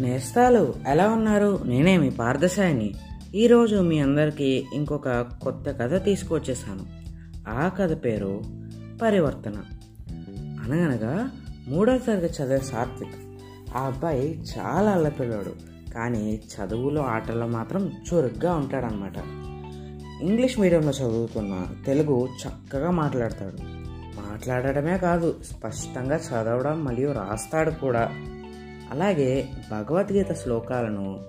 నేస్తాలు? 0.00 0.74
ఎలా 0.88 1.10
ఉన్నారు? 1.10 1.60
నేనే 1.64 1.98
మీ 1.98 2.10
పార్థసాయిని. 2.10 2.94
ఈరోజు 3.34 3.76
మీ 3.76 3.98
అందరికీ 3.98 4.66
ఇంకొక 4.74 5.08
కొత్త 5.42 5.70
కథ 5.70 6.04
తీసుకొచ్చేసాను 6.04 6.86
ఆ 7.50 7.68
కథ 7.68 8.04
పేరు 8.04 8.40
పరివర్తన. 9.02 9.54
అనగనగా 10.38 11.30
మూడో 11.68 11.98
తరగతి 11.98 12.42
చదివే 12.42 12.58
సాత్విక్. 12.58 13.14
ఆ 13.76 13.80
అబ్బాయి 13.80 14.44
చాలా 14.58 14.90
అల్లపిల్లాడు 14.90 15.52
కానీ 15.94 16.40
చదువులో 16.54 17.02
ఆటల్లో 17.02 17.46
మాత్రం 17.46 17.86
చురుగ్గా 17.86 18.54
ఉంటాడనమాట 18.54 19.16
ఇంగ్లీష్ 20.22 20.60
మీడియంలో 20.60 20.90
చదువుతున్న 20.90 21.66
తెలుగు 21.86 22.28
చక్కగా 22.46 22.90
మాట్లాడతాడు. 22.90 23.62
మాట్లాడటమే 24.20 24.98
కాదు 24.98 25.34
స్పష్టంగా 25.50 26.16
చదవడం 26.16 26.84
మరియు 26.84 27.12
రాస్తాడు 27.12 27.70
కూడా. 27.70 28.10
అలాగే 28.90 29.48
భగవద్గీత 29.70 30.32
శ్లోకాలను 30.32 31.20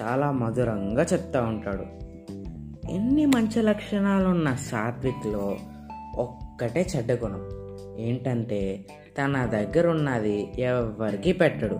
చాలా 0.00 0.30
మధురంగా 0.30 1.02
చెప్తూ 1.12 1.42
ఉంటాడు. 1.42 1.84
ఎన్ని 2.90 3.26
మంచి 3.26 3.62
లక్షణాలున్న 3.62 4.54
సాత్విక్లో 4.54 5.56
ఒక్కటే 6.16 6.86
చెడ్డ 6.96 7.12
గుణం. 7.12 7.48
ఏంటంటే 7.98 8.84
తన 9.18 9.46
దగ్గర 9.46 9.88
ఉన్నది 9.88 10.52
ఎవరికి 10.58 11.32
పెట్టడు. 11.32 11.78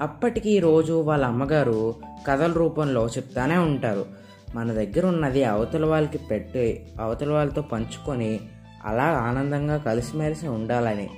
అప్పటికి 0.00 0.58
రోజు 0.58 1.02
వాళ్ళ 1.02 1.24
అమ్మగారు 1.24 1.94
కథల 2.26 2.52
రూపంలో 2.52 3.06
చెప్తానే 3.06 3.56
ఉంటారు. 3.56 4.06
మన 4.54 4.72
దగ్గర 4.72 5.06
ఉన్నది 5.06 5.44
అవతల 5.44 5.86
వాళ్ళకి 5.86 6.18
పెట్టి 6.18 6.86
అవతల 7.00 7.32
వాళ్ళతో 7.32 7.62
పంచుకొని 7.62 8.40
అలా 8.84 9.04
ఆనందంగా 9.04 9.76
కలిసిమెలిసి 9.76 10.48
ఉండాలని. 10.48 11.10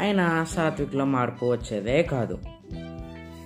ఆయన 0.00 0.46
సాత్విక్లో 0.54 1.04
మార్పు 1.04 1.46
వచ్చేదే 1.46 2.02
కాదు. 2.02 2.38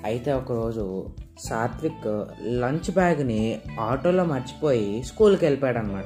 అయితే 0.04 0.32
ఒకరోజు 0.32 1.06
సాత్విక్ 1.38 2.24
లంచ్ 2.46 2.90
బ్యాగ్ని 2.90 3.60
ఆటోలో 3.80 4.24
మర్చిపోయి 4.24 5.02
స్కూల్కి 5.02 5.44
వెళ్ళిపోయాడు 5.44 5.78
అనమాట 5.78 6.04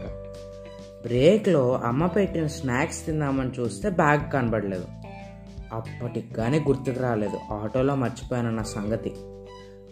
బ్రేక్లో 1.02 1.78
అమ్మ 1.78 2.06
పెట్టిన 2.06 2.46
స్నాక్స్ 2.46 3.06
తిందామని 3.06 3.50
చూస్తే 3.60 3.90
బ్యాగ్ 3.90 4.32
కనబడలేదు. 4.32 4.84
అప్పటికి 5.72 6.34
కానీ 6.34 6.60
గుర్తుకు 6.60 7.00
రాలేదు 7.00 7.38
ఆటోలో 7.52 7.94
మర్చిపోయానన్న 7.94 8.62
సంగతి. 8.62 9.14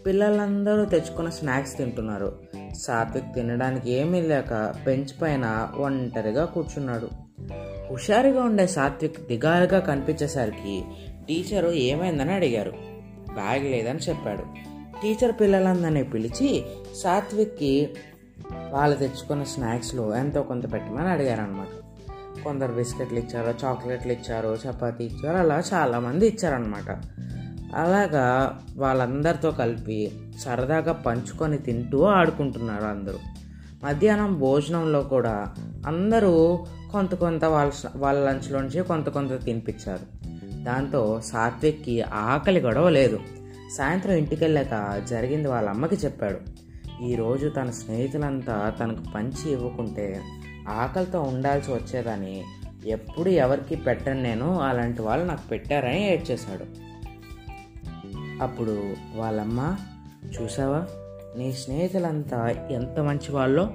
పిల్లలందరూ 0.07 0.85
తెచ్చుకున్న 0.85 1.29
స్నాక్స్ 1.29 1.77
తింటున్నారు. 1.77 2.39
సాత్విక్ 2.79 3.35
తినడానికి 3.35 3.93
ఏమీ 3.93 4.21
లేక 4.21 4.75
బెంచ్ 4.87 5.23
పైన 5.23 5.69
ఒంటరిగా 5.77 6.45
కూర్చున్నాడు. 6.45 7.09
హుషారుగా 7.93 8.43
ఉండే 8.43 8.67
సాత్విక్ 8.67 9.21
దిగాలుగా 9.21 9.79
కనిపించేసరికి 9.79 10.85
టీచరు 11.29 11.71
ఏమైందని 11.71 12.33
అడిగారు. 12.33 12.73
బ్యాగ్ 13.35 13.65
లేదని 13.65 13.99
చెప్పాడు. 13.99 14.43
టీచర్ 15.03 15.33
పిల్లలందరినీ 15.41 16.03
పిలిచి 16.03 16.65
సాత్విక్కి 17.03 17.91
వాళ్ళు 18.71 18.97
తెచ్చుకున్న 18.97 19.43
స్నాక్స్లో 19.43 20.17
ఎంతో 20.17 20.43
కొంత 20.43 20.73
పెట్టమని 20.73 21.09
అడిగారు 21.09 21.41
అనమాట 21.41 21.67
కొందరు 22.45 22.73
బిస్కెట్లు 22.73 23.19
ఇచ్చారు 23.19 23.55
చాక్లెట్లు 23.65 24.13
ఇచ్చారు 24.13 24.59
చపాతీ 24.69 25.05
ఇచ్చారు 25.05 25.37
అలా 25.37 25.63
చాలామంది 25.75 26.27
ఇచ్చారనమాట 26.27 27.01
అలాగా 27.75 28.59
వాళ్ళందరితో 28.77 29.51
కలిపి 29.51 30.13
సరదాగా 30.41 30.93
పంచుకొని 30.93 31.59
తింటూ 31.59 32.03
ఆడుకుంటున్నారు 32.03 32.85
అందరూ. 32.85 33.19
మధ్యాహ్నం 33.85 34.41
భోజనంలో 34.41 35.03
కూడా 35.03 35.55
అందరూ 35.87 36.65
కొంత 36.93 37.15
కొంత 37.15 37.45
వాళ్ళ 37.45 37.73
వాళ్ళ 37.97 38.21
లంచ్లోంచి 38.21 38.83
కొంత 38.83 39.09
కొంత 39.09 39.45
తినిపించారు. 39.45 40.23
దాంతో 40.65 41.21
సాత్విక్కి 41.21 42.03
ఆకలి 42.03 42.61
గొడవ 42.61 42.89
లేదు. 42.89 43.21
సాయంత్రం 43.79 44.13
ఇంటికి 44.15 44.45
వెళ్ళాక 44.45 45.03
జరిగింది 45.11 45.49
వాళ్ళ 45.49 45.69
అమ్మకి 45.69 45.95
చెప్పాడు. 45.95 46.39
ఈరోజు 47.05 47.49
తన 47.49 47.71
స్నేహితులంతా 47.71 48.71
తనకు 48.81 49.13
పంచి 49.15 49.53
ఇవ్వకుంటే 49.53 50.23
ఆకలితో 50.69 51.23
ఉండాల్సి 51.23 51.71
వచ్చేదని 51.71 52.43
ఎప్పుడు 52.87 53.29
ఎవరికి 53.29 53.77
పెట్టను 53.77 54.23
నేను 54.23 54.61
అలాంటి 54.61 55.03
వాళ్ళు 55.03 55.27
నాకు 55.27 55.49
పెట్టారని 55.49 56.13
ఏడ్చేశాడు. 56.13 56.65
అప్పుడు 58.43 58.95
వాళ్ళమ్మ 59.17 59.77
చూసావా? 60.41 60.87
నీ 61.37 61.53
స్నేహితులంతా 61.53 62.49
ఎంత 62.71 63.01
మంచి 63.01 63.33
వాళ్ళో 63.33 63.71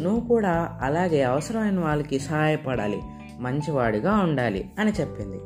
నువ్వు 0.00 0.20
కూడా 0.20 0.78
అలాగే 0.82 1.22
అవసరమైన 1.22 1.80
వాళ్ళకి 1.80 2.18
సహాయపడాలి 2.18 3.00
మంచివాడిగా 3.38 4.16
ఉండాలి 4.16 4.70
అని 4.78 4.92
చెప్పింది. 4.92 5.40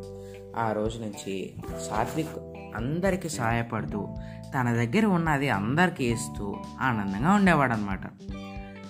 ఆ 0.56 0.72
రోజు 0.72 0.98
నుంచి 0.98 1.54
సాత్విక్ 1.90 2.38
అందరికీ 2.76 3.28
సహాయపడుతూ 3.28 4.08
తన 4.54 4.72
దగ్గర 4.72 5.06
ఉన్నది 5.06 5.48
అందరికీ 5.48 6.04
ఇస్తూ 6.04 6.56
ఆనందంగా 6.80 7.34
ఉండేవాడు 7.34 7.72
అనమాట 7.72 8.00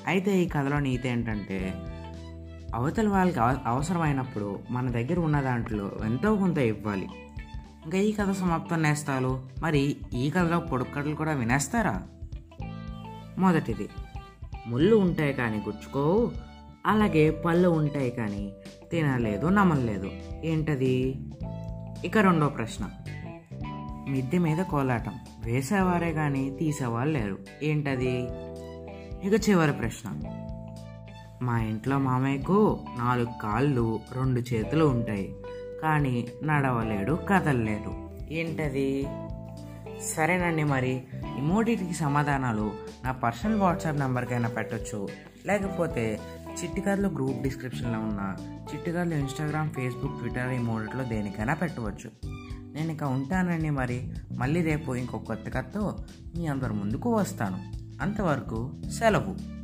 అయితే 0.07 0.43
ఈ 0.43 0.49
కథలో 0.49 0.79
నీతి 0.79 1.09
ఏంటంటే 1.09 1.75
అవతల 2.75 3.09
వాళ్ళకి 3.09 3.41
అవసరమైనప్పుడు 3.41 4.59
మన 4.71 4.91
దగ్గర 4.91 5.19
ఉన్న 5.19 5.41
దాంట్లో 5.41 5.91
ఎంతో 6.05 6.37
కొంత 6.37 6.59
ఇవ్వాలి. 6.59 7.09
ఇంకా 7.85 7.99
ఈ 7.99 8.13
కథ 8.13 8.31
సమాప్తం 8.31 8.83
నేస్తాలు. 8.83 9.41
మరి 9.63 9.97
ఈ 10.15 10.31
కథలో 10.31 10.59
పొడుక్కడలు 10.59 11.15
కూడా 11.15 11.33
వినేస్తారా? 11.33 12.03
మొదటిది. 13.39 13.89
ముళ్ళు 14.67 14.97
ఉంటాయి 14.97 15.33
కానీ 15.33 15.57
గుచ్చుకోవు. 15.57 16.33
అలాగే 16.87 17.31
పళ్ళు 17.31 17.69
ఉంటాయి 17.69 18.11
కానీ 18.11 18.53
తినలేదు 18.91 19.47
నమ్మలేదు 19.47 20.11
ఏంటది? 20.45 21.15
ఇక 22.05 22.19
రెండో 22.19 22.49
ప్రశ్న. 22.49 22.91
మిద్దె 24.09 24.39
మీద 24.39 24.65
కోలాటం. 24.65 25.13
వేసేవారే 25.45 26.13
కానీ 26.13 26.51
తీసేవాళ్ళు 26.51 27.19
లేరు. 27.19 27.39
ఏంటది? 27.63 28.29
ఇక 29.27 29.49
చివరి 29.49 29.73
ప్రశ్న. 29.73 30.21
మా 31.43 31.61
ఇంట్లో 31.61 31.99
మామయ్యకు 31.99 32.81
నాలుగు 32.99 33.29
కాళ్ళు 33.43 34.01
రెండు 34.13 34.41
చేతులు 34.41 34.85
ఉంటాయి. 34.85 35.35
కానీ 35.83 36.29
నడవలేడు 36.43 37.19
కదలలేడు. 37.29 38.09
ఏంటది? 38.33 39.07
సరేనండి 40.15 40.65
మరి. 40.65 41.03
ఇమోడిటీకి 41.39 41.95
సమాధానాలు 41.95 42.73
నా 43.05 43.13
పర్సనల్ 43.13 43.61
వాట్సాప్ 43.61 43.99
నెంబర్కైనా 43.99 44.49
పెట్టొచ్చు. 44.49 45.09
లేకపోతే 45.47 46.21
చిట్టికర్లు 46.65 47.09
గ్రూప్ 47.09 47.43
డిస్క్రిప్షన్లో 47.43 47.99
ఉన్న 47.99 48.37
చిట్టికారులు 48.75 49.15
ఇన్స్టాగ్రామ్ 49.15 49.71
ఫేస్బుక్ 49.71 50.19
ట్విట్టర్ 50.19 50.53
ఈ 50.53 50.59
మూడిట్లో 50.59 51.05
దేనికైనా 51.05 51.55
పెట్టవచ్చు. 51.55 52.11
నేను 52.75 52.93
ఇక 52.93 53.03
ఉంటానండి 53.03 53.71
మరి. 53.71 54.13
మళ్ళీ 54.33 54.63
రేపు 54.63 54.95
ఇంకొక 54.95 55.23
కొత్త 55.25 55.51
కథతో 55.51 55.99
మీ 56.37 56.47
అందరి 56.47 56.73
ముందుకు 56.73 57.15
వస్తాను. 57.15 57.59
అంతవరకు 58.03 58.73
సెలవు. 58.99 59.57